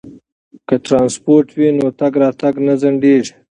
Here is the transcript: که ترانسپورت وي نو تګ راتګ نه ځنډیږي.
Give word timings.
که 0.67 0.75
ترانسپورت 0.85 1.47
وي 1.57 1.69
نو 1.77 1.87
تګ 1.99 2.13
راتګ 2.21 2.55
نه 2.65 2.73
ځنډیږي. 2.81 3.33